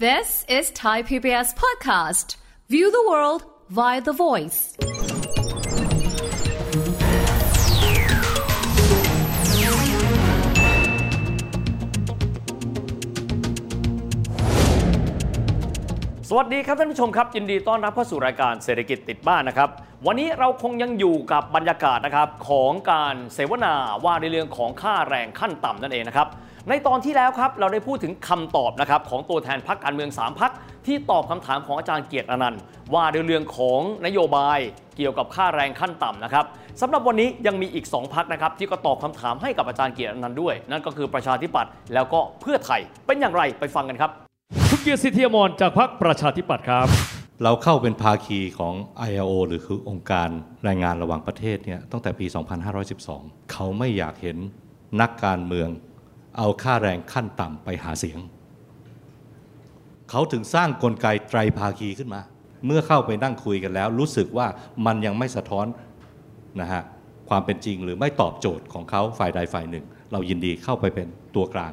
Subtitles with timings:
[0.00, 2.34] This is Thai PBS Podcast.
[2.68, 4.58] View the world via the voice.
[4.76, 4.76] ส
[16.36, 19.68] วัสดีครับท่านผู้ชมครับ ยินดีต้อนรับเข้าสู่รายการเศรษฐกิจติดบ้านนะครับ
[20.06, 23.74] วันนี้เราคงยังอยู่กับบรรยากาศนะครับของการเสวนา
[24.04, 26.28] ว่าในเรื่องของค่าแรงขั้นต่ำนั่นเองนะครับ
[26.70, 30.52] ในตอนที่แล้วครับเราได้พูดถึงคำตอบนะครับของตัวแทนพรรคการเมือง 3พัก
[30.86, 32.60] ที่ตอบคำถามของอาจารย์เกียรติอนันต์
[32.94, 34.58] ว่าในเรื่องของนโยบาย
[34.96, 36.44] เกี่ยวกับค่าแรงขั้นต่ำนะครับ
[36.80, 44.10] สำหรับวันนี้ยังมีอีก 2พักนะครับที่ก็ตอบคำถามให้กับอาจารย์เกียรติอนันต์ด้วย นั่นก็คือประชาธิปัตย์แล้วก็เพื่อไทยเป็นอย่างไรไปฟังกันครับ
[44.70, 46.86] คุณเกียรติสิทธิอมรจากพรรคประชาธิปัตย์ครับ
[47.42, 48.74] เราเข้าเป็นภาคีของ
[49.08, 50.28] ILO หรือคือองค์การ
[50.64, 52.26] แรงงานระหว่างประเทศเนี่ยตั้งแต่ปี
[52.88, 54.36] 2512 เขาไม่อยากเห็น
[55.00, 55.68] นักการเมือง
[56.36, 58.18] เอาค่าแรงขั้นต่ำไปหาเสียง
[60.10, 62.20] เขาถึงสร้างกลไกไตรภาคีขึ้นมา
[62.66, 64.46] เมื่อเข้าไปนั่งคุยกันแล้ว รู้สึกว่า
[64.86, 65.66] มันยังไม่สะท้อน
[66.60, 66.82] นะฮะ
[67.28, 71.72] ความเป็นจริงหรือไม่ตอบโจทย์ของเขาฝ่ายใดฝ่ายหนึ่ง เรายินดีเข้าไปเป็นตัวกลาง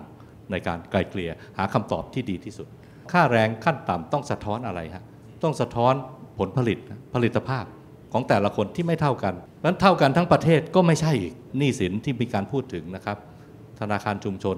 [0.52, 2.67] ในการไกลเกลี่ยหาคำตอบที่ดีที่สุด
[3.12, 5.04] ค่าแรงขั้นต่ำต้องสะท้อนอะไรฮะ
[5.44, 5.94] ต้องสะท้อน
[6.39, 6.78] ผลผลิต
[7.14, 7.66] ผลิตภาพ
[8.14, 9.34] ของแต่ละคนที่ไม่เท่ากัน
[9.66, 13.17] นั้นเท่ากันทั้งประเทศก็ไม่ใช่อีกหนี้สินที่มีการพูดถึงนะครับ
[13.82, 14.58] ธนาคารชุมชน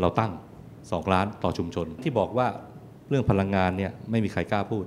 [0.00, 0.32] เราตั้ง
[0.72, 2.46] 2 ล้านต่อชุมชน ที่บอกว่า
[3.08, 4.84] เรื่องพลังงานเนี่ยไม่มีใครกล้าพูด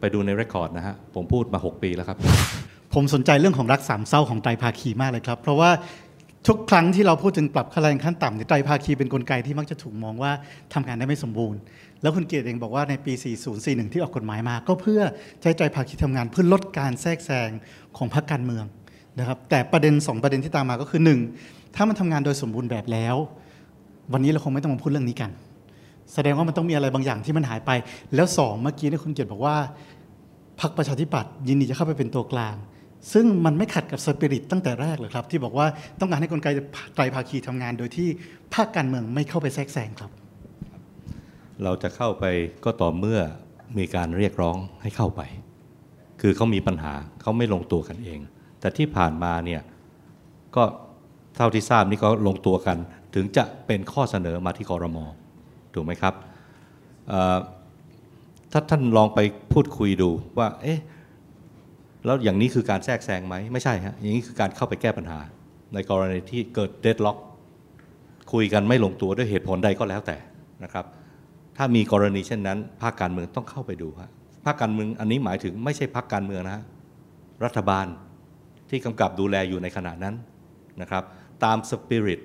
[0.00, 2.16] ไปดูในเรคคอร์ดนะฮะ ผมพูดมา 6 ปีแล้วครับ
[2.94, 5.70] ผมสนใจเรื่องของรักสามเศร้าของไตรภาคีมากเลยครับ เพราะว่า
[6.48, 10.32] ทุกครั้งที่เราพูดถึงปรับค่าแรงขั้นต่ำเนี่ยไตรภาคีเป็นนกลไกที่มักจะถูกมองว่า
[10.74, 11.60] ทำงานได้ไม่สมบูรณ์
[12.02, 13.12] แล้วคุณเกียรติเองบอกว่าในปี
[13.52, 15.00] 4041 ที่ออกกฎหมายมา ก็เพื่อ
[15.42, 17.50] ใช้ไตรภาคีทำงานเพื่อลดการแทรกแซง
[17.96, 18.64] ของพรรคการเมือง
[19.18, 21.00] นะครับแต่ประเด็น 2 ประเด็นที่ตามมาก็คือ
[21.38, 23.16] 1 ถ้ามันทำงานโดยสมบูรณ์แบบแล้ว
[24.12, 25.30] วันนี้เราคงไม่ต้องมาพูดเรื่องนี้กัน
[26.14, 27.70] แสดงว่ามันต้องมีอะไรบางอย่างที่มันหายไป
[28.14, 29.56] แล้วสองเมื่อกี้เนี่คุณเกียรติบอกว่า
[30.60, 32.54] พรรคประชาธิปัตย์ยินดีจะเข้าไปเป็นตัวกลาง
[33.12, 35.66] ซึ่งมันไม่ขัดกับสปิริตตั้งแต่แรกเลยครับ ที่บอกว่า
[36.00, 36.48] ต้องการให้กลไก
[36.94, 38.08] ไตรภาคีทำงานโดยที่
[38.54, 40.10] ภาคการเมืองไม่เข้าไปแทรกแซงครับ
[41.64, 42.24] เราจะเข้าไป
[42.64, 43.20] ก็ต่อเมื่อ
[43.78, 45.22] มีการเรียกร้องให้เข้าไป
[46.20, 46.92] คือเขามีปัญหา
[47.22, 48.20] เขาไม่ลงตัวกันเอง
[48.62, 49.60] แต่ที่ผ่านมาเนี่ย
[50.56, 50.64] ก็
[51.36, 52.76] เท่าที่ทราบนี่ก็ลงตัวกัน
[53.14, 55.04] ถึงจะเป็นข้อเสนอมาที่คอรมอ
[55.74, 56.14] ถูกไหมครับ
[58.52, 59.18] ถ้าท่านลองไป
[59.52, 60.80] พูดคุยดูว่าเอ๊ะ
[62.04, 65.18] แล้วอย่างนี้คือการแทรกแซงไหมไม่ใช่ฮะอย่างนี้คือการเข้าไปแก้ปัญหา
[65.74, 67.16] ในกรณีที่เกิดเดดล็อก
[68.32, 70.16] คุยกันไม่ลงตัวด้วยเหตุผลใดก็แล้วแต่
[70.64, 70.84] นะครับ
[71.56, 74.10] ถ้ามีกรณีเช่นนั้นภาคการเมืองต้องเข้าไปดูฮะ
[74.44, 76.64] ภาคการเมืองอันนี้หมายถึงไม่ใช่ภาคการเมืองนะฮะ
[77.44, 77.86] รัฐบาล
[78.72, 80.14] ที่กำกับดูแลอยู่ในขณะนั้น
[80.80, 81.04] นะครับ
[81.44, 82.20] ตามสปิริต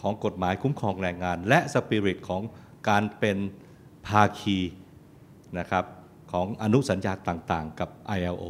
[0.00, 2.42] ของกฎหมายคุ้มครองแรงงาน และสปิริตของ
[2.88, 3.38] การเป็น
[4.06, 4.58] ภาคี
[5.58, 5.84] นะครับ
[6.32, 8.44] ของอนุสัญญาต่างๆ กับ ILO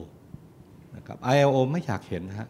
[0.97, 2.49] นะครับ ILO ไม่อยากเห็นนะฮะ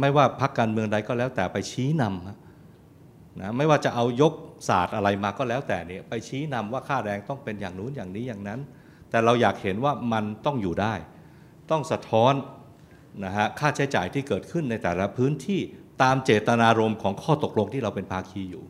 [0.00, 4.32] ไม่ว่าพรรคการเมืองใดก็แล้วแต่ไปชี้นำนะไม่ว่าจะเอายก
[4.68, 8.60] ศาสตร์อะไรมาก็แล้วแต่เนี่ยไปชี้นำว่าค่าแรงต้องเป็นอย่างนู้นอย่างนี้อย่างนั้น
[9.10, 10.94] แต่เราอยากเห็นว่ามันต้องอยู่ได้
[11.70, 12.32] ต้องสะท้อน
[13.24, 15.60] นะฮะค่าใช้จ่ายที่เกิดขึ้นในแต่ละพื้นที่
[16.02, 18.64] ตามเจตนารมณ์ของข้อตกลงที่เราเป็นภาคีอยู่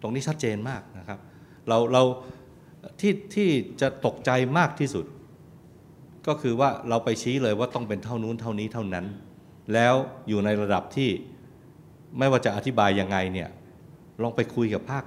[0.00, 1.18] ตรงนี้ชัดเจนมากนะครับ
[1.68, 2.02] เราเรา
[3.00, 3.48] ที่ที่
[3.80, 5.04] จะตกใจมากที่สุด
[6.26, 9.06] ก็คือว่าเราไปชี้เลยว่าต้องเป็นเท่านู้นเท่านี้เท่านั้น
[9.74, 9.94] แล้ว
[10.28, 11.10] อยู่ในระดับที่
[12.18, 13.48] ไม่ว่าจะอธิบายยังไงเนี่ย
[14.22, 15.04] ลองไปคุยกับภาค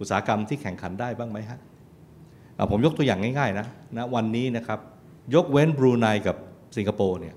[0.00, 1.58] อุตสาหกรรมที่แข่งขันได้บ้างไหมฮะ
[2.58, 3.66] อะผมยกตัวอย่างง่ายๆนะ
[3.96, 4.78] นะวันนี้นะครับ
[5.34, 6.36] ยกเว้นบรูไนกับ
[6.76, 7.34] สิงคโปร์เนี่ย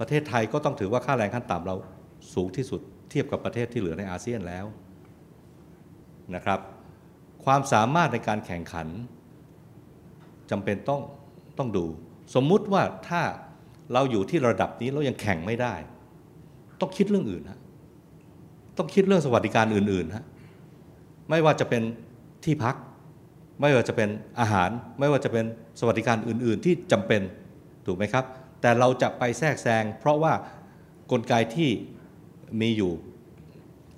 [0.00, 1.76] ประเทศไทยก็ต้องถือว่าค่าแรงขั้นต่ำเรา
[2.34, 4.64] สูงที่สุดเทียบกับประเทศที่เหลือในอาเซียนแล้ว
[6.34, 6.60] นะครับ
[7.44, 8.88] ความสามารถในการแข่งขัน
[10.50, 11.00] จำเป็นต้อง
[11.58, 11.84] ต้องดู
[12.34, 13.22] สมมุติว่าถ้า
[13.92, 15.74] เราอยู่ที่ระดับนี้เรายังแข่งไม่ได้
[16.80, 17.60] ต้องคิดเรื่องอื่นฮะ
[18.78, 20.24] ต้องคิดเรื่องสวัสดิการอื่นๆฮะ
[21.30, 21.82] ไม่ว่าจะเป็น
[22.44, 22.74] ที่พัก
[23.60, 24.08] ไม่ว่าจะเป็น
[24.40, 25.44] อาหาร ไม่ว่าจะเป็น
[25.80, 27.22] สวัสดิการอื่น ๆ ที่จำเป็น
[27.86, 28.24] ถูกไหมครับ
[28.64, 30.32] แต่เราจะไปแทรกแซงเพราะว่า
[31.12, 31.70] กลไกที่
[32.60, 32.92] มีอยู่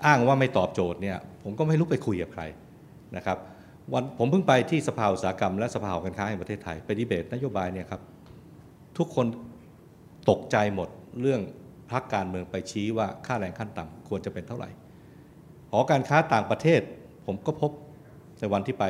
[0.06, 2.42] อ้างว่าไม่ตอบโจทย์เนี่ยผมก็ไม่รู้ไปคุยกับใคร
[3.16, 3.38] นะครับ
[3.92, 8.02] วันผมเพิ่งไปที่สภาอุตสาหกรรม และสภาหอการค้าแห่งประเทศไทยไปดีเบตนโยบายเนี่ยครับ
[8.98, 9.26] ทุกคน
[10.30, 10.88] ตกใจหมด
[11.20, 11.40] เรื่อง
[11.90, 14.70] พักการเมืองไปชี้ว่าค่าแรงขั้นต่ำควรจะเป็นเท่าไหร่
[15.70, 16.80] หอการค้าต่างประเทศ
[17.26, 17.70] ผมก็พบ
[18.38, 18.84] ในวันที่ไป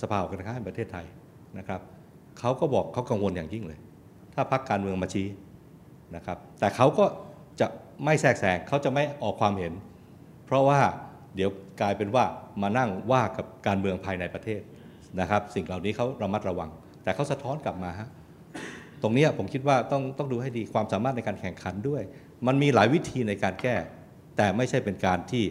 [0.00, 1.06] สภาหอการค้าแห่งประเทศไทย
[1.58, 1.80] นะครับ
[2.38, 3.80] เขาก็บอกเขากังวลอย่างยิ่งเลย
[4.34, 5.26] ถ้าพักการเมืองมาชี้
[6.16, 7.04] นะครับ แต่เขาก็
[7.60, 7.66] จะ
[8.04, 9.72] ไม่แทรกแซงเขาจะไม่ออกความเห็น
[10.46, 10.80] เพราะว่า
[11.36, 11.50] เดี๋ยว
[11.80, 12.24] กลายเป็นว่า
[12.62, 14.60] มานั่งว่ากับการเมืองภายในประเทศ
[15.20, 16.70] นะครับ สิ่งเหล่านี้เขาระมัดระวัง
[17.04, 18.08] แต่เขาสะท้อนกลับมาฮะ
[19.02, 22.02] ตรงนี้ผมคิดว่าต้องต้องดูให้ดีความสามารถในการแข่งขันด้วย
[22.46, 23.76] มันมีหลายวิธีในการแก้
[24.36, 25.44] แต่ไม่ใช่เป็นการที่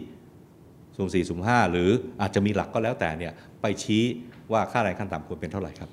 [0.96, 1.90] สุ่มสี่สุ่มห้าหรือ
[2.20, 4.04] อาจจะมีหลักก็แล้วแต่เนี่ยไปชี้
[4.52, 5.90] ว่าค่าแรงขั้นต่ำควรเป็นเท่าไหร่ครับ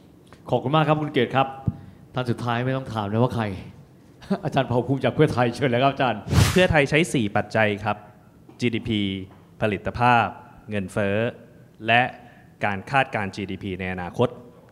[0.49, 1.47] ขอบคุณมากครับคุณเกตครับ
[2.13, 3.45] ท่านสุดท้ายไม่ต้องถามเลยว่าใคร
[4.43, 6.21] อาจารย์เผ่าภูมิจากเพื่อไทยเชิญเลยครับอาจารย์
[6.51, 7.97] เพื่อไทยใช้ 4 ปัจจัยครับ
[8.61, 8.89] GDP
[9.61, 10.25] ผลิตภาพ
[10.69, 11.17] เงินเฟ้อ
[11.87, 12.01] และ
[12.65, 14.29] การคาดการ GDP ในอนาคต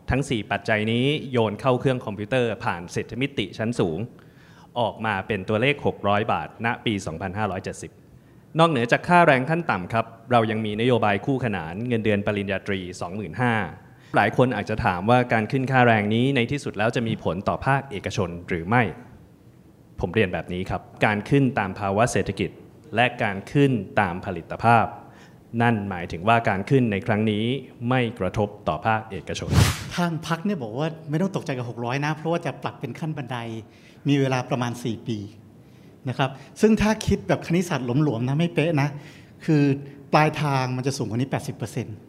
[0.09, 3.99] ทั้ง 4 ปัจจัยนี้โยนเข้าเครื่องคอมพิวเตอร์ผ่านเศรษฐมิติชั้นสูง
[4.79, 6.93] ออกมาเป็นตัวเลข 600 บาท ณ ปี
[7.75, 12.79] 2570 นอกเหนือจากค่าแรงขั้นต่ำครับ เรายังมีนโยบายคู่ขนานเงินเดือนปริญญาตรี
[13.17, 18.83] 25,000 หลายคนอาจจะถามว่าการขึ้นค่าแรงนี้ในที่สุดแล้วจะมีผลต่อภาคเอกชนหรือไม่
[19.99, 22.49] ผมเรียนแบบนี้ครับ การขึ้นตามภาวะเศรษฐกิจ
[22.95, 23.71] และการขึ้น
[24.01, 24.85] ตามผลิตภาพ
[25.61, 27.43] นั่นหมายถึงว่าการขึ้นในครั้งนี้
[27.89, 29.51] ไม่กระทบต่อภาคเอกชน
[29.95, 33.37] ทางพักเนี่ยบอกว่าไม่ต้องตกใจกับ 600 นะ เพราะว่าจะปรับเป็นขั้นบันได
[34.07, 35.17] มีเวลาประมาณ 4 ปี
[36.09, 36.29] นะครับ
[36.61, 38.89] ซึ่งถ้าคิดแบบคณิตศาสตร์หลวมๆนะไม่เป๊ะนะ
[39.45, 39.63] คือ
[40.13, 41.29] ปลายทางมันจะสูงกว่านี้
[41.69, 42.06] 80%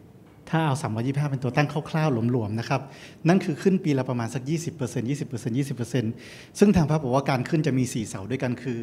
[0.49, 2.81] ถ้าเอา 325 เป็นตัวตั้งคร่าวๆ หลวมๆ นะครับ
[3.27, 8.77] นั่นคือขึ้นปีละประมาณสัก 20% 20% 20%ซึ่งทางพรรคบอกว่าการขึ้นจะมี 4 เสาด้วยกันคือ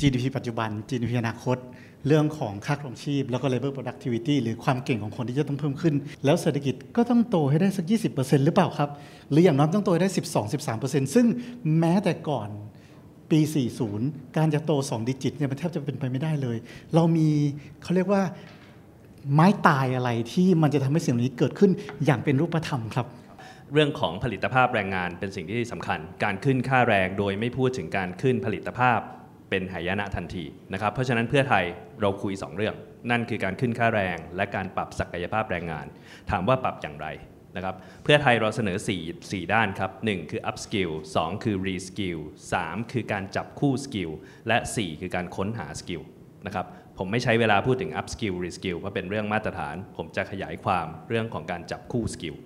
[0.00, 1.58] GDP ปัจจุบัน GDP อนาคต
[2.06, 5.94] เรื่องของค่าครองชีพ แล้วก็ labor productivity หรือความเก่งของคนที่จะต้องเพิ่มขึ้น
[6.24, 8.90] แล้วเศรษฐกิจก็ต้องโตให้ได้สัก 20%หรือเปล่าครับ
[9.30, 10.10] หรืออย่างน้อยต้องโตให้ได้
[10.62, 11.26] 12-13%ซึ่ง
[11.78, 12.48] แม้แต่ก่อน
[13.30, 13.40] ปี
[13.88, 16.56] 40 การจะโต 2 ดิจิตเนี่ยมันแทบจะเป็นไปไม่ได้เลย
[16.94, 17.28] เรามี
[17.82, 18.22] เขาเรียกว่า
[19.32, 21.70] ไม้ตายอะไรที่มันจะทำให้สิ่งเหล่านี้เกิดขึ้น
[22.04, 23.06] อย่างเป็นรูปธรรมครับ
[23.72, 28.98] เรื่องของผลิตภาพแรงงานเป็นสิ่งที่สำคัญ การขึ้นค่าแรงโดยไม่พูดถึงการขึ้นผลิตภาพ
[29.50, 31.64] เป็นหายนะทันทีนะครับ เพราะฉะนั้นเพื่อไทย
[32.00, 32.74] เราคุย 2 เรื่อง
[33.10, 35.86] นั่นคือการขึ้นค่าแรงและการปรับศักยภาพแรงงาน
[36.30, 37.06] ถามว่าปรับอย่างไร
[37.56, 37.74] นะครับ
[38.04, 42.18] เพื่อไทยเราเสนอ 4 4 ด้านครับ 1 คือ up skill 2 คือ re skill
[42.56, 44.10] 3 คือการจับคู่ skill
[44.48, 46.02] และ 4 คือการค้นหา skill
[46.46, 46.66] นะครับ
[46.98, 52.36] ผมไม่ใช้เวลาพูดถึง up skill re skill เพราะเป็นเรื่องมาตรฐาน ผมจะขยายความเรื่องของการจับคู่ skill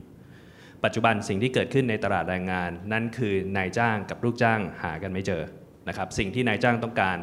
[0.84, 5.42] ปัจจุบันสิ่งที่เกิดขึ้นในตลาดแรงงาน นั่นคือนายจ้างกับลูกจ้างหากันไม่เจอ
[5.88, 7.18] นะครับสิ่งที่นายจ้างต้องการ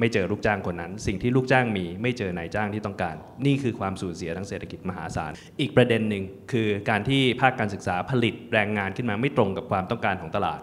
[0.00, 3.16] ไม่เจอลูกจ้างคนนั้น สิ่งที่ลูกจ้างมีไม่เจอนายจ้างที่ต้องการ
[3.46, 10.60] นี่คือความสูญเสียทางเศรษฐกิจมหาศาล อีกประเด็นหนึ่งคือการที่ภาคการศึกษาผลิตแรงงานขึ้นมาไม่ตรงกับความต้องการของตลาด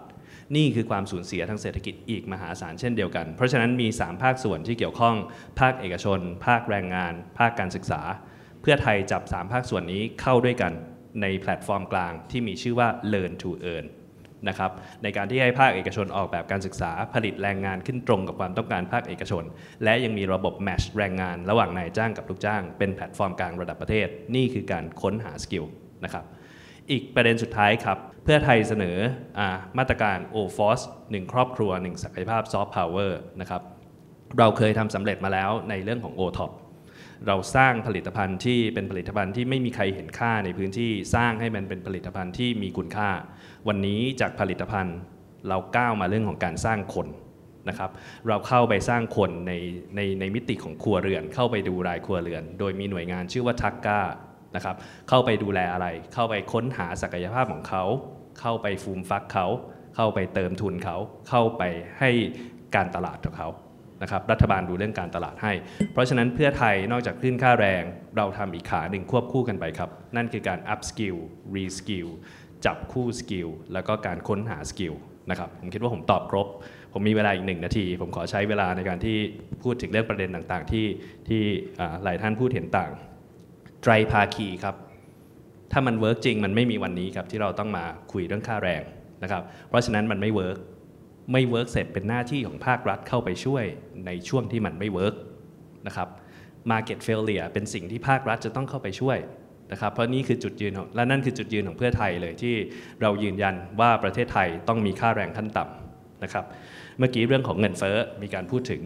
[0.56, 5.16] นี่คือความสูญเสียทางเศรษฐกิจอีกมหาศาลเช่นเดียวกัน เพราะฉะนั้นมี 3 ภาคส่วนที่เกี่ยวข้อง
[5.60, 8.02] ภาคเอกชน ภาคแรงงาน ภาคการศึกษา
[8.62, 10.74] เพื่อไทยจับ 3 ภาคส่วนนี้เข้าด้วยกัน
[11.22, 13.86] ในแพลตฟอร์มกลางที่มีชื่อว่า Learn to Earn
[14.48, 14.72] นะครับ
[15.04, 19.44] ในการที่ให้ภาคเอกชนออกแบบการศึกษาผลิตแรงงานขึ้นตรงกับความต้องการภาคเอกชน
[19.84, 25.66] และยังมีระบบ match แรงงานระหว่างนายจ้างกับลูกจ้าง เป็นแพลตฟอร์มกลางระดับประเทศ นี่คือการค้นหา skill
[26.04, 26.26] นะครับ
[26.92, 28.98] อีกประเด็นสุดท้ายครับ เพื่อไทยเสน
[29.40, 29.42] อ
[29.78, 33.62] มาตรการ o f o r c e 1ครอบครัว 1 ศักยภาพซอฟต์พาวเวอร์นะครับ
[34.40, 36.52] เราเคยทำสำเร็จมาแล้วในเรื่องของ o t o p
[37.28, 43.10] เราสร้างผลิตภัณฑ์ที่เป็นผลิตภัณฑ์ที่ไม่มีใครเห็นค่าในพื้นที่สร้างให้มันเป็นผลิตภัณฑ์ที่มีคุณค่า
[43.68, 44.98] วันนี้จากผลิตภัณฑ์
[45.48, 47.08] เราก้าวมาเรื่องของการสร้างคน
[47.70, 47.92] นะครับ
[48.28, 49.54] เราเข้าไปสร้างคนใน
[49.96, 54.02] ในในมิติของครัวเรือน เข้าไปดูรายครัวเรือน โดยมีหน่วยงานชื่อว่าทักก้า
[54.56, 54.76] นะครับ
[55.10, 57.84] เข้าไปดูแลอะไร เข้าไปค้นหาศักยภาพของเขา
[58.40, 59.48] เข้าไปฟูมฟักเขา
[59.96, 60.98] เข้าไปเติมทุนเขา
[61.30, 61.64] เข้าไป
[62.00, 62.10] ให้
[62.76, 63.50] การตลาดของเขา
[64.02, 65.54] นะครับรัฐบาลดูเรื่องการตลาดให้
[65.94, 67.84] เพราะฉะนั้นเพื่อไทยนอกจากขึ้นค่าแรง
[68.18, 71.18] เราทำอีกขาหนึ่งควบคู่กันไปครับ นั่นคือการ up skill
[71.54, 72.10] re skill
[72.66, 74.94] จับคู่ skill แล้วก็การค้นหา skill
[75.30, 76.48] นะครับผมคิดว่าผมตอบครบ
[76.94, 79.18] ผมมีเวลาอีกหนึ่งนาที ผมขอใช้เวลาในการที่
[79.64, 80.86] พูดถึงเรื่องประเด็นต่างๆ ที่
[81.28, 81.42] ที่
[82.04, 82.92] หลายท่านพูดเห็นต่าง
[83.88, 84.76] ไตรภาคีครับ
[85.72, 88.84] ถ้ามัน work จริงมันไม่มีวันนี้ครับที่เราต้องมาคุยเรื่องค่าแรง
[89.24, 90.58] นะครับ เพราะฉะนั้นมันไม่ work
[91.32, 93.64] ไม่ work เสร็จเป็นหน้าที่ของภาครัฐเข้าไปช่วย
[94.06, 95.16] ในช่วงที่มันไม่ work
[95.88, 96.08] นะครับ
[96.72, 99.18] market failure เป็นสิ่งที่ภาครัฐจะต้องเข้าไปช่วย
[99.72, 102.56] นะครับ เพราะนี่คือจุดยืนของและนั่นคือจุดยืนของเพื่อไทยเลยที่
[103.02, 106.46] เรายืนยันว่าประเทศไทยต้องมีค่าแรงขั้นต่ำนะครับ
[107.00, 108.82] เมื่อกี้เรื่องของเงินเฟ้อมีการพูดถึง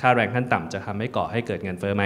[0.00, 2.04] ค่าแรงขั้นต่ำจะทำให้ก่อให้เกิดเงินเฟ้อไหม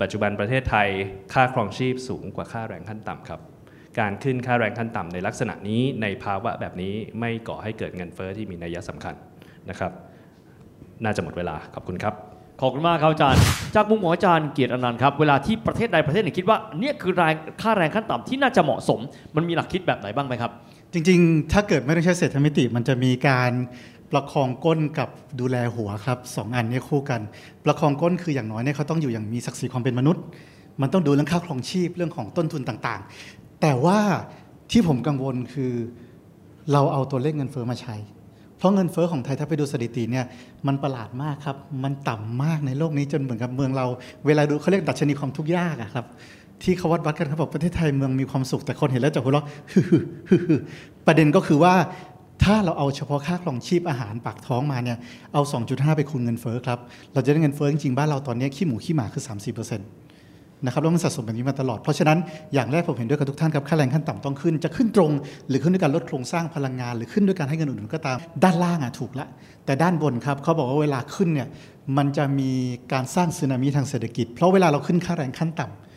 [0.00, 0.88] ปัจจุบันประเทศไทย
[1.32, 3.40] ค่าครองชีพสูงกว่าค่าแรงขั้นต่ำครับ
[3.98, 9.14] การขึ้นค่าแรงขั้นต่ำในลักษณะนี้ในภาวะแบบนี้ไม่ก่อให้เกิดเงินเฟ้อที่มีนัยสำคัญ
[9.70, 9.92] นะครับ
[11.04, 12.14] น่าจะหมดเวลาขอบคุณครับ
[12.60, 13.42] ขอบคุณมากครับอาจารย์
[13.74, 19.00] จากมุมของอาจารย์เกียรติอนันต์ครับเวลาที่ประเทศใดประเทศหนึ่งคิดว่าเนี่ยคือแรงค่าแรงขั้นต่ำที่น่าจะเหมาะสม
[19.36, 20.52] มันมีหลักคิดแบบไหนบ้างไหมครับ
[20.92, 23.52] จริงๆ ถ้าเกิดไม่ได้ใช้เศรษฐมิติ มันจะมีการ
[24.12, 25.08] ประคองก้นกับ
[25.40, 27.20] ดูแลหัวครับสองอันนี้คู่กัน
[27.64, 30.22] ประคองก้นคืออย่างน้อยเนี่ยเขาต้องอยู่อย่างมีศักดิ์ศรีความเป็นมนุษย์
[30.80, 33.98] มันต้องดูเรื่องค่าครองชีพเรื่องของต้นทุนต่างๆ แต่ว่า
[34.70, 35.72] ที่ผมกังวลคือ
[36.72, 37.96] เราเอาตัวเลขเงินเฟ้อมาใช้
[38.56, 40.24] เพราะเงินเฟ้อของไทยถ้าไปดูสถิติเนี่ย
[40.66, 43.86] มันประหลาดมากครับ มันต่ำมากในโลกนี้จนเหมือนกับเมืองเรา
[44.26, 46.06] เวลาดูเขาเรียกดัชนีความทุกข์ยากอะครับ
[46.62, 49.46] ที่เขาวัดวัดกันเขาบอกประเทศไทยเมืองมีความสุขแต่คนเห็นแล้วจะหัวเราะ
[51.06, 51.74] ประเด็นก็คือว่า
[52.44, 54.98] ถ้าเราเอาเฉพาะค่าครองชีพอาหารปากท้องมาเนี่ย
[55.32, 56.78] เอา 2.5 ไปคูณเงินเฟ้อครับ
[57.14, 59.78] เราจะได้เงินเฟ้อจริงๆบ้านเราตอนนี้ขี้หมูขี้หมาคือ 30%
[60.64, 62.18] นะครับแล้วมันสะสมแบบนี้มาตลอด เพราะฉะนั้น
[62.54, 65.10] อย่างแรกผมเห็นด้วยกับทุกท่านครับค่าแรงขั้นต่ำต้องขึ้น จะขึ้นตรง
[65.48, 69.26] หรือขึ้นด้วยการลดโครงสร้างพลังงาน หรือขึ้นด้วยการให้เงินอุดหนุนก็ตาม ด้านล่างอะถูกละ
[69.64, 71.48] แต่ด้านบนครับเขาบอกว่าเวลาขึ้นเนี่ย
[71.96, 72.50] มันจะมี
[72.92, 75.91] การสร้างสึนามิทางเศรษฐกิจ เพราะเวลาเราขึ้นค่าแรงขั้นต่ำ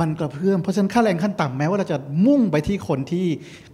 [0.00, 3.26] มันกระเพื่อมเพราะฉะนั้นค่าแรงขั้นต่ำแม้ว่าเราจะมุ่งไปที่คนที่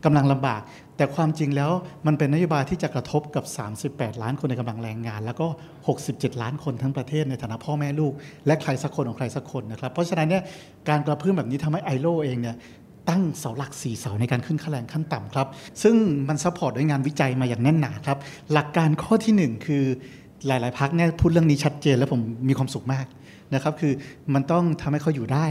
[0.04, 0.60] กำลังลำบาก
[0.96, 1.70] แต่ความจริงแล้ว
[2.06, 3.44] มันเป็นนโยบายที่จะกระทบกับ
[3.84, 5.46] 38 ล้านคนในกำลังแรงงาน แล้วก็
[5.94, 8.12] 67 ล้านคนทั้งประเทศในฐานะพ่อแม่ลูก
[8.46, 10.42] และใครสักคนของใครสักคนนะครับเพราะฉะนั้นเนี่ย
[10.88, 12.56] การกระเพื่อมแบบนี้ทำให้ ILO เองเนี่ย
[13.10, 15.46] ตั้งเสาหลักสี่เสาในการขึ้นค่าแรงขั้นต่ำครับ
[15.82, 15.94] ซึ่ง
[16.28, 18.18] มัน support ด้วยงานวิจัยมาอย่างแน่นหนาครับ
[18.52, 19.84] หลักการข้อที่หนึ่งคือ
[20.46, 23.06] หลาย ๆพรรคเนี่ยพูดเรื่องนี้ชัดเจน และผมมีความสุขมาก
[23.54, 23.92] นะครับ คือ
[24.34, 25.46] มันต้องทำให้เขาอยู่ได้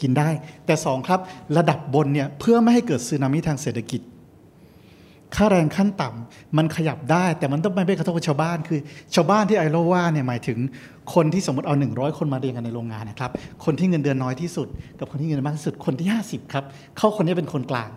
[0.00, 0.28] กินได้
[0.66, 1.20] แต่สองครับ
[1.58, 4.02] ระดับบนเนี่ยเพื่อไม่ให้เกิดสึนามิทางเศรษฐกิจ
[5.34, 8.80] ค่าแรงขั้นต่ำมันขยับได้ แต่มันต้องไม่ไปกระทบชาวบ้านคือ
[9.14, 10.58] ชาวบ้านที่ไอโรว่าเนี่ยหมายถึง
[11.14, 13.30] คนที่สมมติเอา 100 คนมาเรียนกันในโรงงานนะครับ
[13.64, 16.64] คนที่เงินเดือนน้อยที่สุด กับคนที่เงินมากที่สุดคนที่ 50ครับ
[16.96, 17.90] เขาคนนี้เป็นคนกลาง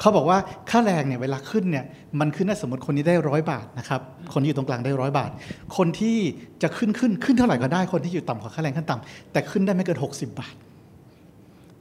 [0.00, 0.38] เขาบอกว่า
[0.70, 1.84] ค่าแรงเนี่ยเวลาขึ้นเนี่ย
[2.20, 4.00] มันขึ้นได้สมมติคนนี้ได้ร้อยบาทนะครับ
[4.32, 5.30] คนที่อยู่ตรงกลางได้ร้อยบาท
[5.76, 6.16] คนที่
[6.62, 10.54] จะขึ้นขึ้นขึ้นเท่าไหร่ก็ได้คนที่อยู่ต่ำกว่าค่าแรงขั้นต่ำแต่ขึ้นได้ไม่เกิน60 บาท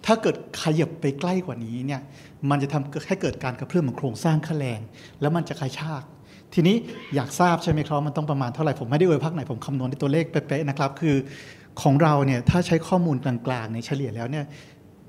[0.06, 2.02] ถ้าเกิดขยับไปใกล้กว่านี้เนี่ย
[2.50, 4.80] มันจะทำให้เกิดการกระเพื่อมของโครงสร้างค่าแรง
[5.22, 6.04] แล้วมันจะกระชาก
[6.54, 6.76] ทีนี้
[7.16, 11.16] อยากทราบใช่ไหมครับมันต้องประมาณเท่าไหร่ผมไม่ได้เอ่ยพักไหนผมคำนวณในตัวเลขเป๊ะๆนะครับคือ
[11.82, 14.46] ของเราเนี่ยถ้าใช้ข้อมูลกลางๆในเฉลี่ยแล้วเนี่ย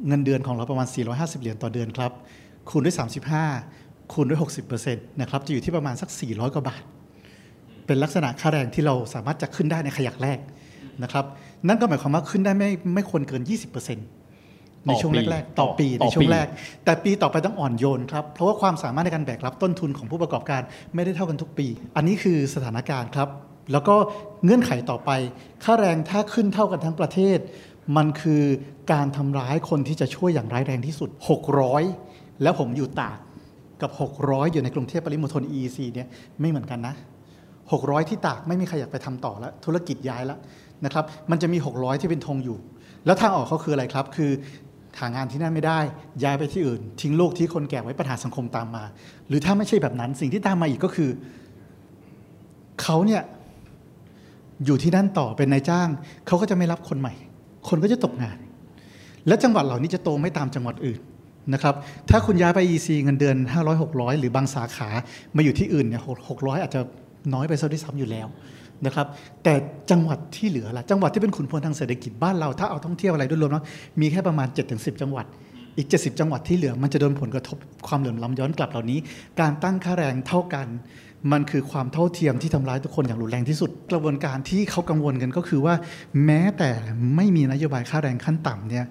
[0.07, 2.13] เงินเดือนของเราประมาณ 450 เหรียญต่อเดือนครับ
[2.71, 2.97] คูณด้วย
[3.53, 4.41] 35 คูณด้วย
[4.81, 6.83] 60%นะครับจะอยู่ที่ประมาณสัก 400 กว่าบาท
[7.87, 10.39] เป็นลักษณะค่าแรงที่เราสามารถจะขึ้นได้ในขยักแรก
[11.03, 11.25] นะครับ
[11.69, 13.43] นั่นก็หมายความว่าขึ้นได้ไม่ไม่ควรเกิน
[13.83, 14.20] 20%
[14.87, 16.47] ในช่วงแรกๆต่อปีต่ในอปีช่วงแรก
[16.85, 20.63] แต่ปีต่อไปต้องอ่อนโยนครับ เพราะว่าความสามารถในการแบกรับต้นทุนของผู้ประกอบการ
[20.95, 23.29] ไม่ได้เท่ากันทุกปี อันนี้คือสถานการณ์ครับ
[23.73, 23.95] แล้วก็
[24.45, 25.11] เงื่อนไขต่อไป
[25.65, 27.39] ค่าแรงถ้าขึ้นเท่ากันทั้งประเทศ
[27.97, 28.43] มันคือ
[28.93, 31.11] การทำร้ายคนที่จะช่วยอย่างร้ายแรงที่สุด
[31.77, 33.19] 600 แล้วผมอยู่ตาก
[33.83, 33.91] กับ
[34.23, 36.09] 600 อยู่ในกรุงเทพปริมณฑล EEC เนี่ย
[36.41, 36.95] ไม่เหมือนกันนะ
[37.53, 40.39] 600 ที่ตากไม่มีใครอยากไปทำต่อแล้วธุรกิจย้ายแล้ว
[40.85, 42.59] นะครับ มันจะมี 600 ที่เป็นธงอยู่
[43.07, 44.31] แล้วทางออกเขาคืออะไรครับ คือ
[44.99, 45.79] หางานที่นั่นไม่ได้
[46.23, 48.85] ย้ายไปที่อื่น ทิ้งลูกที่คนแก่ไว้ปัญหาสังคมตามมา
[49.29, 51.11] หรือถ้าไม่ใช่แบบนั้นสิ่งที่ตามมาอีกก็คือ
[52.83, 53.23] เขาเนี่ย
[54.65, 55.89] อยู่ที่นั่นต่อเป็นนายจ้าง
[56.27, 57.15] เขาก็จะไม่รับคนใหม่
[57.69, 58.39] คนก็จะตกงาน
[59.27, 61.01] และจังหวัดเหล่านี้จะโตไม่ตามจังหวัดอื่น
[61.55, 61.75] นะครับ
[62.11, 64.89] ถ้าคุณย้ายไป EC เงินเดือน 500 600 หรือบางสาขา
[65.37, 66.81] มาอยู่ที่อื่นเนี่ย600 อาจจะ
[67.35, 68.27] น้อยไปซะด้วยซ้ำอยู่แล้ว
[68.87, 69.07] นะครับ
[69.45, 69.55] แต่
[69.91, 73.65] จังหวัดที่เหลือล่ะจังหวัดที่เป็นขุนพลทางเศรษฐกิจบ้านเราถ้าเอาท่องเที่ยวอะไรด้วยรวมแล้ว
[74.01, 75.27] มีแค่ประมาณ 7-10 จังหวัด
[75.77, 77.57] อีก 70 จังหวัดที่เหลือมันจะโดนผลกระทบ
[77.87, 78.99] ความเหลื่อมล้ำย้อนกลับเหล่านี้
[79.41, 80.67] การตั้งค่าแรงเท่ากัน
[81.33, 85.75] มันคือความเท่าเทียมที่ทำร้ายทุกคนอย่างรุนแรงที่สุด กระบวนการที่เขากังวลกันก็คือว่า
[86.25, 86.71] แม้แต่
[87.17, 88.85] ไม่มีนโยบายค่าแรงขั้นต่ำเนี่ย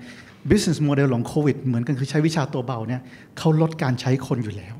[0.49, 3.01] business model ของโควิดเหมือนกันคือใช้วิชาตัวเบาเนี่ย
[3.37, 4.75] เขาลดการใช้คนอยู่แล้ว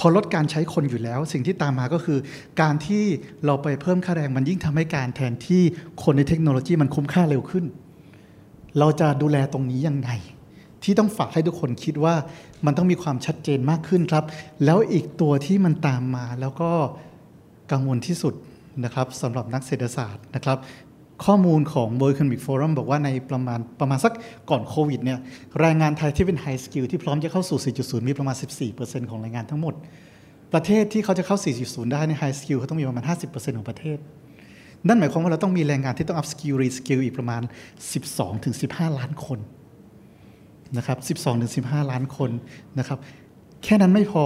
[0.00, 2.18] พอลดการใช้คนอยู่แล้ว สิ่งที่ตามมาก็คือ
[2.60, 3.04] การที่
[3.46, 5.62] เราไปเพิ่มค่าแรงมันยิ่งทำให้การแทนที่
[6.02, 7.64] คนในเทคโนโลยีมันคุ้มค่าเร็วขึ้น
[8.78, 10.10] เราจะดูแลตรงนี้ยังไง
[10.82, 12.14] ที่ต้องฝากให้ทุกคนคิดว่า
[12.66, 14.24] มันต้องมีความชัดเจนมากขึ้นครับ
[14.64, 16.70] แล้วอีกตัวที่มันตามมาแล้วก็
[17.72, 18.34] กังวลที่สุด
[18.84, 20.58] นะครับสำหรับนักเศรษฐศาสตร์นะครับ
[21.24, 24.12] ข้อมูลของ World Economic Forum บอกว่าในประมาณประมาณสัก
[24.50, 25.18] ก่อนโควิดเนี่ย
[25.60, 28.36] แรงงานไทยที่เป็น High Skill ที่พร้อมจะเข้าสู่ 4.0 มีประมาณ
[28.72, 29.74] 14%ของแรงงานทั้งหมด
[30.54, 33.98] ประเทศที่เขาจะเข้า 4.0 ได้ใน High Skill เขาต้องมีประมาณ 50%ของประเทศ
[34.88, 37.42] นั่นหมายความว่าเราต้องมีแรงงานที่ต้อง up skill re skill อีกประมาณ
[38.20, 39.38] 12-15 ล้านคน
[40.76, 42.30] นะครับ 12-15 ล้านคน
[42.78, 42.98] นะครับ
[43.64, 44.24] แค่นั้นไม่พอ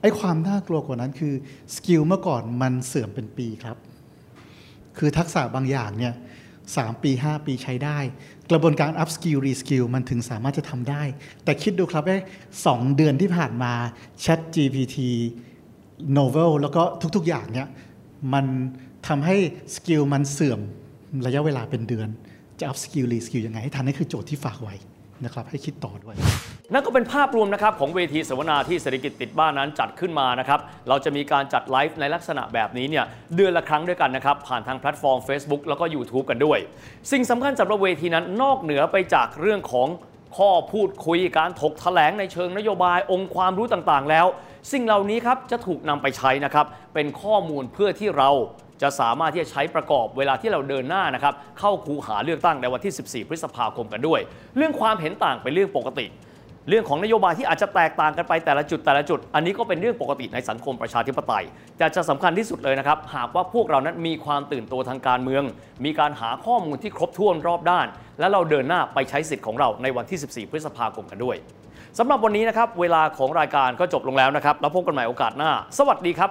[0.00, 1.34] ไอ้ความน่ากลัวกว่านั้นคือ
[1.74, 3.76] skill เมื่อก่อนมันเสื่อมเป็นปีครับ
[4.98, 6.14] คือทักษะบางอย่างเนี่ย
[6.76, 7.98] สามปี 5 ปีใช้ได้
[8.50, 11.02] กระบวนการ up skill re skill มันถึงสามารถจะทำได้
[11.44, 12.18] แต่คิดดูครับว่า
[12.66, 13.72] สองเดือนที่ผ่านมา
[14.24, 14.96] Chat GPT
[16.16, 16.82] Novel แล้วก็
[17.16, 17.68] ทุก ๆ อย่างเนี่ย
[18.34, 18.46] มัน
[19.08, 19.36] ทำให้
[19.74, 20.60] skill มันเสื่อม
[21.26, 22.08] ระยะเวลาเป็นเดือน
[22.58, 24.74] จะ up skill re skill ยังไงให้ทันนี่คือโจทย์ที่ฝากไว้
[25.24, 26.16] นะครับให้คิดต่อด้วย
[26.74, 33.04] นั่นก็เป็นภาพรวมนะครับของเวทีเสวนาที่เศรษฐกิจติดบ้านนั้นจัดขึ้นมานะครับ เราจะมีการจัดไลฟ์ในลักษณะแบบนี้เนี่ย
[33.36, 36.58] เดือนละครั้งด้วยกันนะครับ ผ่านทางแพลตฟอร์ม Facebook แล้วก็ YouTube กันด้วย
[37.12, 39.88] สิ่งสำคัญสำหรับเวทีนั้นนอกเหนือไปจากเรื่องของ
[40.36, 44.26] ข้อพูดคุยการถกแถลงในเชิงนโยบายองค์ความรู้ต่างๆ แล้ว
[44.72, 48.30] สิ่งเหล่านี้ครับจะถูกนำไปใช้นะครับเป็นข้อมูลเพื่อที่เรา
[48.82, 54.20] จะสามารถที่จะใช้ประกอบเวลาที่เราเดินหน้านะครับเข้าคูหาเลือกตั้งในวันที่ 14 พฤษภาคมกันด้วย
[54.56, 56.06] เรื่องความเห็นต่างเป็นเรื่องปกติ
[56.68, 61.44] เรื่องของนโยบายที่อาจจะแตกต่างกันไปแต่ละจุดแต่ละจุด อันนี้ก็เป็นเรื่องปกติในสังคมประชาธิปไตย
[61.78, 65.42] แต่จะสำคัญที่สุดเลยนะครับ หากว่าพวกเรานั้นมีความตื่นตัวทางการเมือง
[65.84, 67.86] มีการหาข้อมูลที่ครบถ้วนรอบด้าน
[68.20, 71.36] และเราเดินหน้าไปใช้สิทธิ์ของเราในวันที่ 14 พฤษภาคมกันด้วย
[71.98, 76.30] สำหรับวันนี้นะครับเวลาของรายการก็จบลงแล้วนะครับแล้วพบกันใหม่โอกาสหน้า สวัสดีครับ